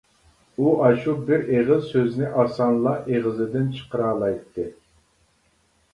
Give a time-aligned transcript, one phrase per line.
[0.61, 4.69] ئۇ ئاشۇ بىر ئېغىز سۆزنى ئاسانلا ئېغىزىدىن چىقىرالايتتى.